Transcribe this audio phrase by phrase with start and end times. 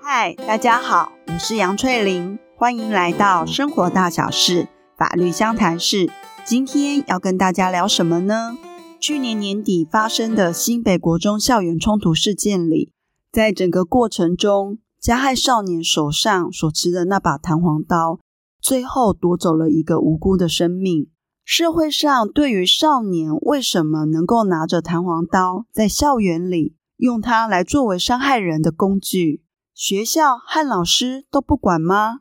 [0.00, 6.10] 嗨，大家好，我是杨翠玲，欢迎来到生活大小事法律相谈室。
[6.44, 8.58] 今天要跟大家聊什么呢？
[8.98, 12.92] 去年年底发生的新北国中校园冲突事件里，
[13.30, 18.18] 在整个过程中，加害少年手上所持的那把弹簧刀，
[18.60, 21.08] 最后夺走了一个无辜的生命。
[21.44, 32.20] 社会上对于少年为什么能够拿着弹簧刀在校园里用它来作为伤害人的工具，学校和老师都不管吗？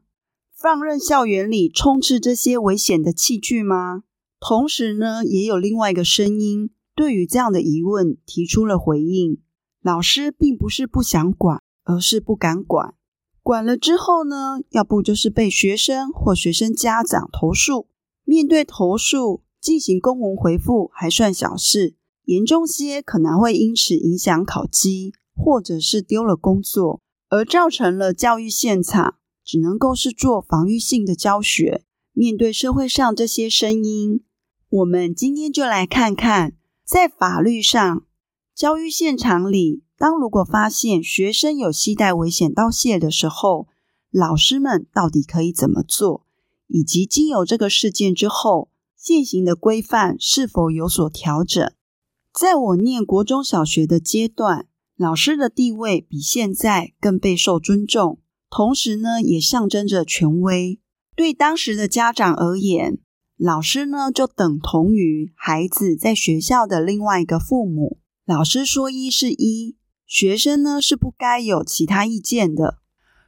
[0.56, 4.04] 放任校园里充斥这些危险的器具吗？
[4.40, 9.42] 同时呢，也有另外一个声音对于这样的疑问提出了回应：
[9.82, 12.94] 老师并不是不想管，而是不敢管。
[13.42, 17.88] 管了之后呢，要不就是被学生或学生家长投诉。
[18.24, 21.96] 面对投诉，进行公文回复还算小事，
[22.28, 31.86] 严重些可能会因此影响考绩，或者是丢了工作，而造成了教育现场只能够是做防御性的教学。
[32.12, 34.26] 面对社会上这些声音，
[34.68, 38.06] 我们今天就来看看，在法律上，
[38.54, 43.70] 教育现场里，当如果发现学生有携带危险刀械的时候，
[44.12, 46.26] 老师们到底可以怎么做？
[46.68, 51.72] 以及经由这个事件之后，现行的规范是否有所调整？
[52.40, 60.80] 在我念国中小学的阶段，老师的地位比现在更备受尊重，同时呢，也象征着权威。
[61.16, 63.00] 对当时的家长而言，
[63.38, 67.98] 老师呢就等同于孩子在学校的另外一个父母。
[68.24, 72.78] 老师说一是一，学生呢是不该有其他意见的。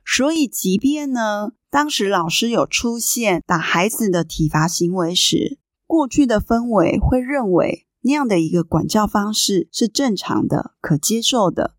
[0.06, 11.76] 所以，即便呢，当时老师有出现打孩子的体罚行为时，过去的氛围会认为那样的一个管教方式是正常的、可接受的。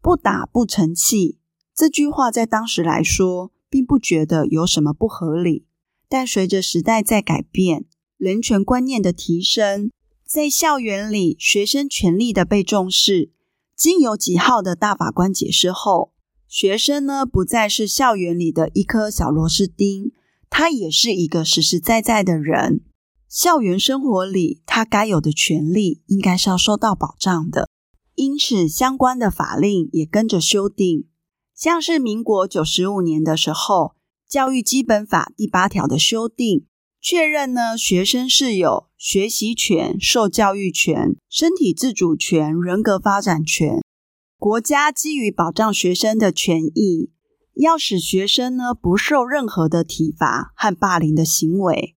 [0.00, 1.38] 不打不成器，
[1.74, 5.66] 这句话在当时来说，并不觉得有什么不合理。
[6.08, 7.86] 但随着时代在改变，
[8.18, 9.90] 人权观念的提升，
[10.26, 13.30] 在校园里学生权利的被重视，
[13.74, 16.12] 经由几号的大法官解释后。
[16.46, 20.12] 学生呢，不再是校园里的一颗小螺丝钉，
[20.48, 22.82] 他也是一个实实在在的人。
[23.28, 27.68] 校园生活里，他该有的权利应该是要受到保障的。
[28.14, 31.08] 因此，相关的法令也跟着修订，
[31.54, 33.96] 像是民国九十五年的时候，
[34.32, 36.66] 《教育基本法》第八条的修订，
[37.00, 43.82] 确认呢，学生是有学习权、受教育权、身体自主权、人格发展权。
[44.38, 47.10] 国家基于保障学生的权益，
[47.54, 51.96] 要使学生呢不受任何的体罚和霸凌的行为。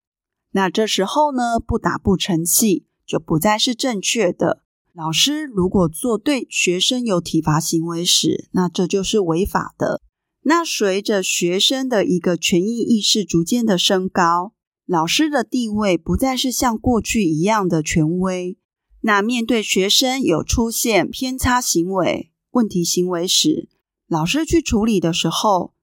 [0.57, 4.63] 那这时候呢，不打不成器就不再是正确的。
[4.91, 10.01] 老师如果做对学生有体罚行为时，那这就是违法的。
[10.41, 14.53] 那随着学生的一个权益意识逐渐的升高，
[14.87, 18.57] 老师的地位不再是像过去一样的权威。
[19.01, 23.69] 那面对学生有出现偏差行为、问题行为时，
[24.07, 25.75] 老师去处理的时候，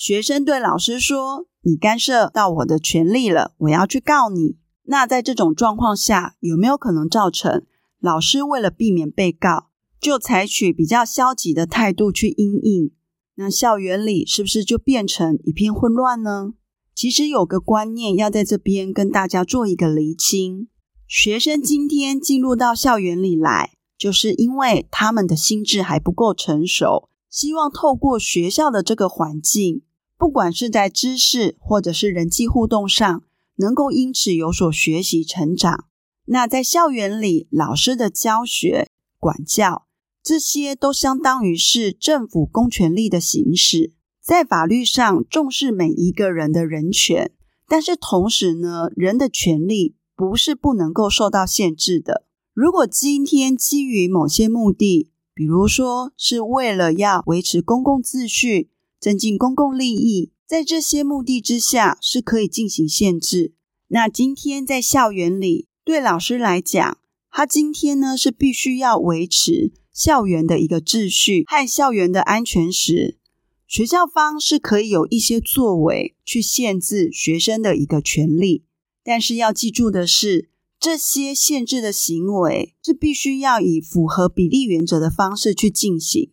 [0.00, 4.56] 学生对老师说：“你干涉到我的权利了，我要去告你。”
[4.88, 7.66] 那在这种状况下，有没有可能造成
[8.00, 9.68] 老师为了避免被告，
[10.00, 12.92] 就采取比较消极的态度去应应？
[13.34, 16.54] 那校园里是不是就变成一片混乱呢？
[16.94, 20.68] 其实有个观念要在这边跟大家做一个厘清：
[21.06, 23.72] 学生今天进入到校园里来。
[23.98, 29.82] 就是因为他们的心智还不够成熟，希望透过学校的这个环境，
[30.20, 33.24] 不管是在知识或者是人际互动上，
[33.56, 35.86] 能够因此有所学习成长。
[36.26, 39.86] 那在校园里，老师的教学、管教，
[40.22, 43.94] 这些都相当于是政府公权力的行使。
[44.22, 47.32] 在法律上重视每一个人的人权，
[47.66, 52.26] 但是同时呢，人的权利不是不能够受到限制的。
[52.52, 58.68] 如果今天基于某些目的，比如说是为了要维持公共秩序、
[59.00, 63.54] 增进公共利益，在这些目的之下是可以进行限制。
[63.88, 66.98] 那今天在校园里，对老师来讲，
[67.30, 73.18] 他今天呢是必须要维持校园的一个秩序和校园的安全时，
[73.66, 78.64] 学校方是可以有一些作为去限制学生的一个权利。
[79.02, 86.32] 但是要记住的是，这些限制的行为是必须要以符合比例原则的方式去进行。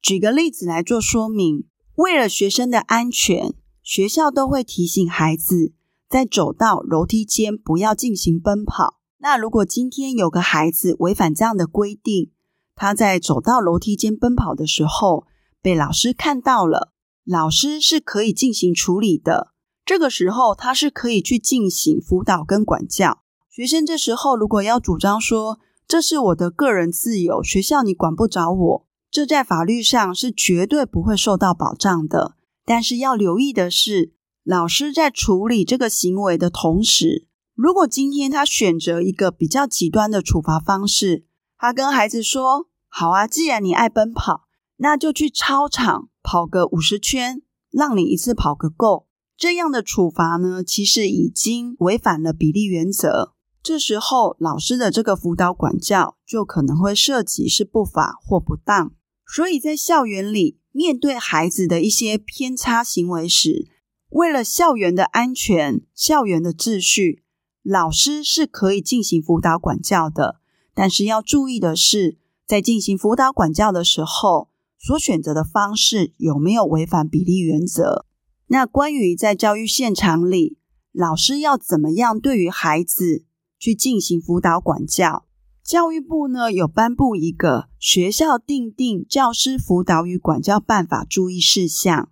[0.00, 1.64] 举个例子来做说明：
[1.96, 5.72] 为了学生的安全，学校都会提醒孩子
[6.08, 8.98] 在走到楼梯间不要进行奔跑。
[9.18, 12.32] 那如果今天有个孩子违反这样的规定，
[12.74, 15.26] 他在走到楼梯间奔跑的时候，
[15.62, 16.92] 被老师看到了，
[17.24, 19.52] 老师是可以进行处理的。
[19.84, 23.22] 这个时候，他是可以去进行辅导跟管教。
[23.48, 32.34] 学生这时候如果要主张说，这是我的个人自由，学校你管不着我，这在法律上是绝对不会受到保障的。
[32.64, 34.12] 但是要留意的是，
[34.42, 41.26] 老师在处理这个行为的同时，如果今天他选择一个比较极端的处罚方式，
[41.56, 47.40] 他跟孩子说：“好啊，既然你爱奔跑，那就去操场跑个五十圈，
[47.70, 49.06] 让你一次跑个够。”
[49.38, 53.34] 这样的处罚呢，其实已经违反了比例原则。
[53.62, 58.90] 这时候，老师的这个辅导管教就可能会涉及是不法或不当。
[59.34, 63.66] 所以在校园里，面对孩子的一些偏差行为时，
[64.10, 67.24] 为了校园的安全、校园的秩序，
[67.64, 70.36] 老师是可以进行辅导管教的。
[70.72, 72.16] 但是要注意的是，
[72.46, 78.06] 在进行辅导管教的时候，所选择的方式有没有违反比例原则？
[78.46, 80.58] 那关于在教育现场里，
[80.92, 83.24] 老师要怎么样对于孩子
[83.58, 85.23] 去进行辅导管教？
[85.64, 92.10] 教育部呢，有颁布一个《学校定定教师辅导与管教办法》注意事项。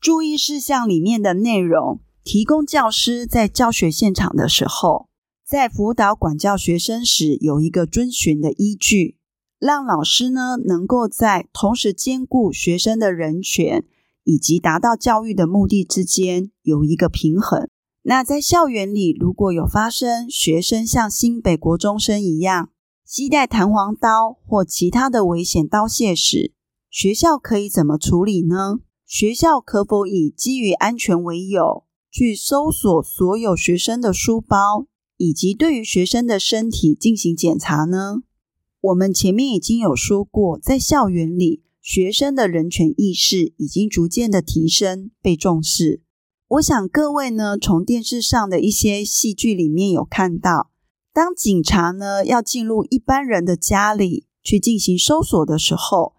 [0.00, 5.08] 注意事项里面的内容，提供教师在教学现场的时候，
[5.44, 9.16] 在辅导管教学生时，有一个遵循的依据，
[9.58, 13.84] 让老师呢能够在同时兼顾学生的人权
[14.22, 17.68] 以及达到教育的目的之间有一个平衡。
[18.02, 22.70] 那在校园里，如果有发生学生像新北国中生一样
[23.14, 26.54] 携带弹簧刀或其他的危险刀械时，
[26.88, 28.78] 学校可以怎么处理呢？
[29.04, 34.86] 学校可否以基于安全为由，去搜索所有学生的书包，
[35.18, 38.22] 以及对于学生的身体进行检查呢？
[38.80, 46.00] 我们前面已经有说过，在校园里，学生的人权意识已经逐渐的提升，被重视。
[46.48, 50.70] 我想各位呢，从电视上的一些戏剧里面有看到，
[51.12, 56.14] 当警察呢要进入一般人的家里去进行搜索的时候。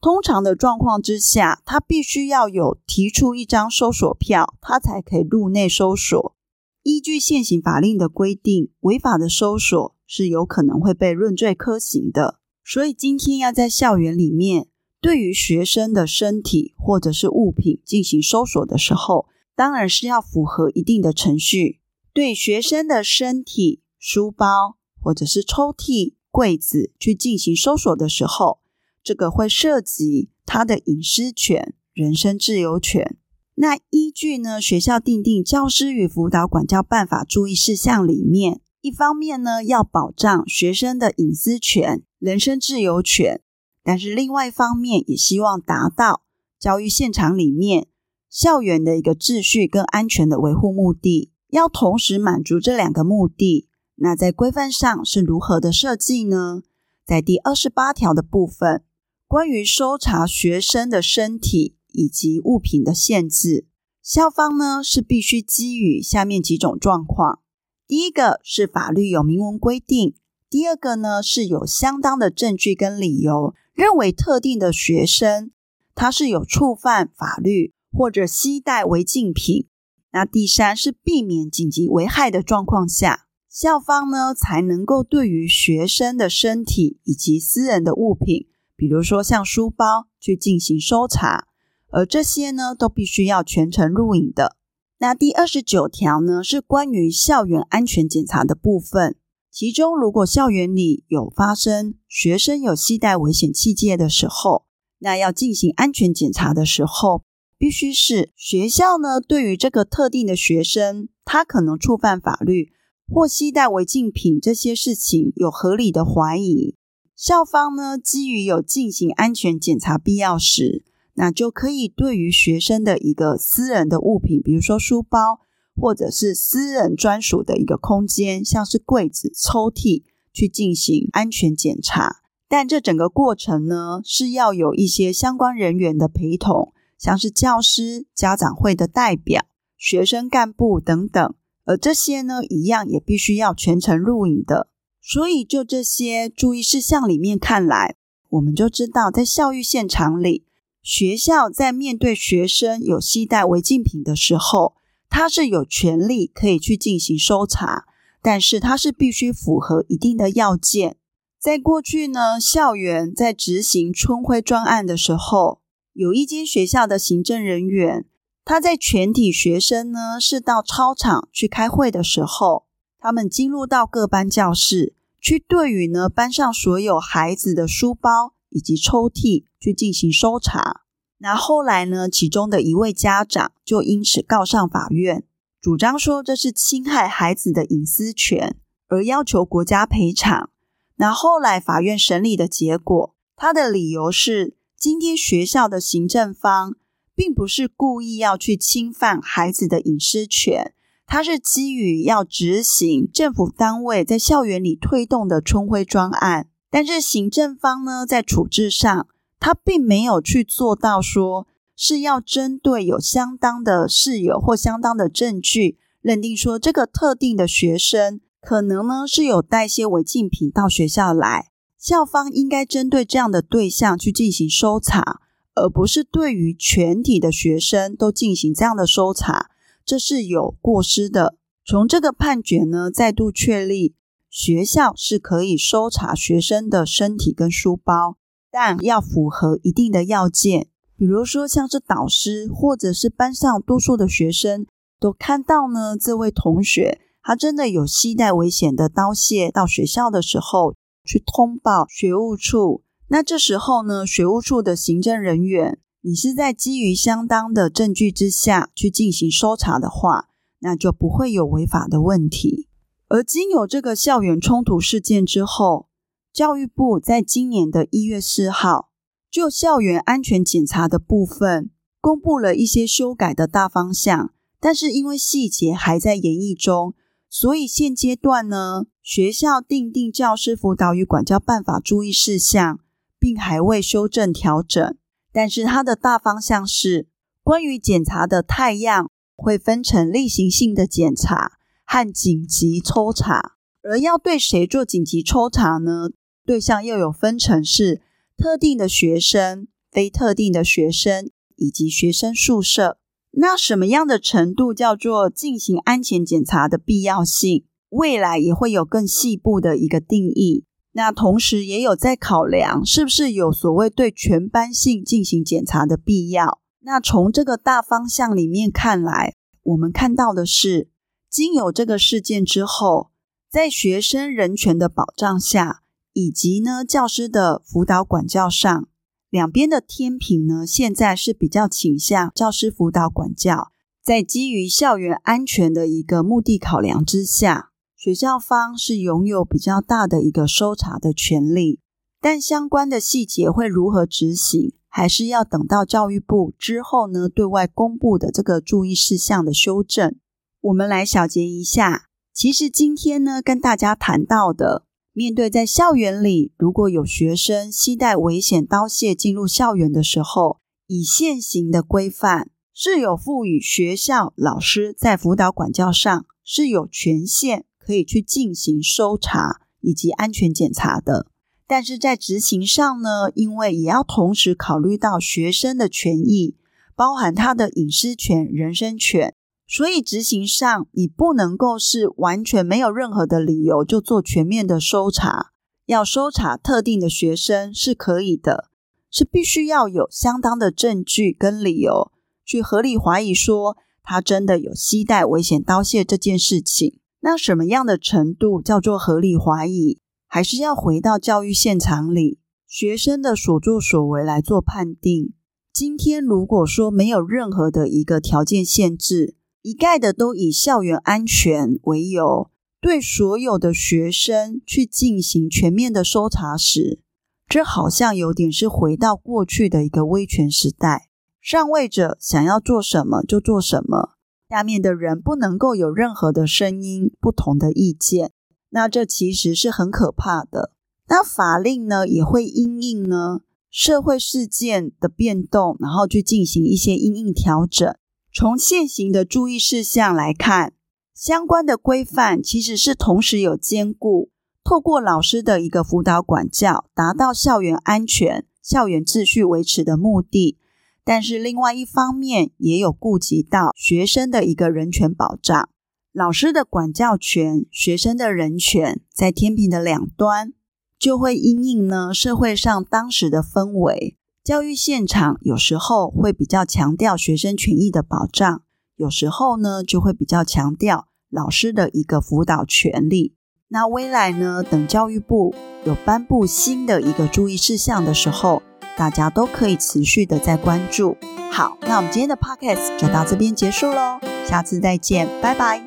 [0.00, 6.36] 通常的状况之下，他必须要有提出一张搜索票，他才可以入内搜索。
[6.82, 12.38] 依据现行法令的规定，违法的搜索是有可能会被论罪科刑的。
[12.62, 14.68] 所以今天要在校园里面，
[15.00, 21.80] 对于学生的身体或者是物品进行搜索的时候，当然是要符合一定的程序。
[22.12, 28.60] 对学生的身体、书包或者是抽屉、柜子去进行搜索的时候，
[29.02, 33.16] 这个会涉及他的隐私权、人身自由权。
[33.54, 43.40] 那依据呢，学校订定教师与辅导管教办法注意事项里面，一方面呢要保障学生的隐私权、人身自由权，
[43.82, 46.24] 但是另外一方面也希望达到
[46.60, 47.86] 教育现场里面
[48.28, 53.70] 校园的一个秩序跟安全的维护目的，要同时满足这两个目的。
[53.96, 56.62] 那在规范上是如何的设计呢？
[57.06, 58.84] 在第二十八条的部分。
[59.26, 63.66] 关于搜查学生的身体以及物品的限制，
[64.00, 67.40] 校方呢是必须基于下面几种状况：
[67.84, 70.14] 第一个是法律有明文规定；
[70.48, 75.50] 第二个呢是有相当的证据跟理由，认为特定的学生
[75.96, 79.66] 他是有触犯法律或者携带违禁品；
[80.12, 83.23] 那第三是避免紧急危害的状况下，
[83.54, 88.48] 校方呢才能够对于学生的身体以及私人的物品。
[88.74, 91.46] 比如说像书包去进行搜查，
[91.92, 94.56] 而这些呢都必须要全程录影的。
[94.98, 99.14] 那第二十九条呢是关于校园安全检查的部分，
[99.52, 104.64] 其中如果校园里有发生学生有携带危险器械的时候，
[104.98, 107.22] 那要进行安全检查的时候，
[107.56, 112.72] 必须是学校呢对于这个特定的学生，他可能触犯法律
[113.06, 116.74] 或携带违禁品这些事情有合理的怀疑。
[117.14, 120.84] 校方呢，基于有进行安全检查必要时，
[121.14, 125.40] 那就可以对于学生的一个私人的物品，比如说书包，
[125.76, 132.22] 或者是私人专属的一个空间，像是柜子、抽屉，去进行安全检查。
[132.48, 139.46] 但这整个过程呢，是要有一些相关人员的陪同，像是教师、家长会的代表、
[139.76, 141.34] 学生干部等等，
[141.64, 144.68] 而这些呢，一样也必须要全程录影的。
[145.00, 147.96] 所以，就这些注意事项里面看来，
[148.30, 150.44] 我们就知道，在教育现场里，
[150.82, 154.74] 学校在面对学生有携带违禁品的时候，
[155.10, 157.84] 他是有权利可以去进行搜查，
[158.22, 160.96] 但是他是必须符合一定的要件。
[161.38, 165.60] 在过去呢，校园在执行春晖专案的时候，
[165.92, 168.06] 有一间学校的行政人员，
[168.44, 172.66] 他在全体学生呢是到操场去开会的时候，
[172.98, 180.82] 他们进入到各班教室，去对于呢班上所有孩子的书包以及抽屉去进行搜查。
[181.18, 185.24] 那后来呢，其中的一位家长就因此告上法院，
[185.58, 188.56] 主张说这是侵害孩子的隐私权，
[188.88, 190.50] 而要求国家赔偿。
[190.96, 196.74] 那后来法院审理的结果，他的理由是，今天学校的行政方
[197.14, 200.74] 并不是故意要去侵犯孩子的隐私权，
[201.06, 209.06] 他是基于要执行政府单位在校园里推动的春晖专案，但是行政方呢，在处置上。
[209.40, 225.20] 他并没有去做到说是要针对有相当的事由或相当的证据，认定说这个特定的学生可能呢是有带些违禁品到学校来，校方应该针对这样的对象去进行搜查，
[225.54, 229.50] 而不是对于全体的学生都进行这样的搜查，
[229.84, 231.36] 这是有过失的。
[231.64, 233.94] 从这个判决呢，再度确立
[234.28, 238.16] 学校是可以搜查学生的身体跟书包。
[238.50, 244.64] 但要符合一定的要件，比如说像是导师或者是班上多数的学生
[245.00, 252.83] 都看到呢，这位同学他真的有携带危险的刀械到学校的时候，去通报学务处。
[253.08, 260.28] 那这时候呢，学务处的行政人员，你是在基于相当的证据之下去进行搜查的话，
[260.60, 262.68] 那就不会有违法的问题。
[263.08, 265.88] 而经有这个校园冲突事件之后，
[266.32, 268.90] 教育部在今年的一月四号，
[269.30, 271.70] 就校园安全检查的部分，
[272.00, 276.94] 公布了一些修改的大方向，但是因为细节还在研议中，
[277.28, 282.80] 所以现阶段呢，学校订定教师辅导与管教办法注意事项，
[283.24, 284.98] 并还未修正调整。
[285.32, 287.08] 但是它的大方向是，
[287.42, 291.52] 关于检查的太样会分成例行性的检查
[291.86, 293.52] 和紧急抽查，
[293.82, 296.10] 而要对谁做紧急抽查呢？
[296.44, 298.02] 对象又有分成是
[298.36, 302.98] 特定的学生、非特定的学生以及学生宿舍。
[303.30, 307.64] 那什么样的程度叫做进行安全检查的必要性？
[307.88, 310.66] 未来也会有更细部的一个定义。
[310.94, 316.60] 那同时也有在考量是不是有所谓对全班性进行检查的必要。
[316.80, 320.88] 那从这个大方向里面看来，我们看到的是，
[321.30, 323.10] 经有这个事件之后，
[323.50, 325.82] 在学生人权的保障下。
[326.16, 328.86] 以及呢，教师的辅导管教上，
[329.30, 333.72] 两边的天平呢，现在是比较倾向教师辅导管教。
[334.00, 337.70] 在基于校园安全的一个目的考量之下，
[338.04, 341.80] 学校方是拥有比较大的一个搜查的权利。
[342.20, 350.14] 但相关的细节会如何执行，还是要等到教育部之后呢，对外公布的这个注意事项的修正。
[350.60, 354.84] 我们来小结一下，其实今天呢，跟大家谈到的。
[355.14, 360.58] 面对在校园里，如果有学生携带危险刀械进入校园的时候，
[360.88, 371.26] 以现行的规范是有赋予学校老师在辅导管教上是有权限可以去进行搜查以及安全检查的。
[371.66, 376.56] 但是在执行上呢，因为也要同时考虑到学生的权益，
[376.94, 379.34] 包含他的隐私权、人身权。
[379.66, 385.52] 所以执行上，你不能够是完全没有任何的理由就做全面的搜查。
[385.86, 388.68] 要搜查特定的学生是可以的，
[389.10, 392.12] 是必须要有相当的证据跟理由
[392.44, 396.98] 去合理怀疑说他真的有携带危险刀械这件事情。
[397.24, 399.98] 那什么样的程度叫做合理怀疑？
[400.28, 405.32] 还是要回到教育现场里学生的所作所为来做判定。
[405.72, 409.36] 今天如果说没有任何的一个条件限制。
[409.62, 412.50] 一概的都以校园安全为由，
[412.82, 417.00] 对所有的学生去进行全面的搜查时，
[417.48, 421.08] 这好像有点是回到过去的一个威权时代，
[421.40, 424.13] 上位者想要做什么就做什么，
[424.54, 428.30] 下面的人不能够有任何的声音、不同的意见。
[428.70, 430.70] 那这其实是很可怕的。
[431.08, 437.92] 那法令呢，也会因应呢社会事件的变动，然后去进行一些因应调整。
[438.32, 440.72] 从现行的注意事项来看，
[441.12, 444.30] 相关的规范其实是同时有兼顾，
[444.62, 450.58] 透过老师的一个辅导管教，达到校园安全、校园秩序维持的目的。
[451.04, 455.68] 但是另外一方面，也有顾及到学生的一个人权保障。
[456.12, 460.52] 老师的管教权、学生的人权，在天平的两端，
[460.98, 464.16] 就会因应呢社会上当时的氛围。
[464.42, 468.62] 教育现场有时候会比较强调学生权益的保障，
[468.96, 473.34] 有时候呢就会比较强调老师的一个辅导权利。
[473.68, 478.62] 那未来呢，等教育部有颁布新的一个注意事项的时候，
[478.96, 481.16] 大家都可以持续的在关注。
[481.50, 485.80] 好，那我们今天的 podcast 就到这边结束喽，下次再见，拜拜。